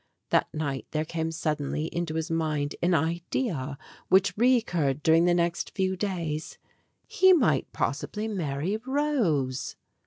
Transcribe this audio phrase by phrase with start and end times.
[0.31, 3.77] That night there came suddenly into his mind an idea
[4.09, 6.57] which recurred during the next few days
[7.05, 9.75] he might possibly marry Rose.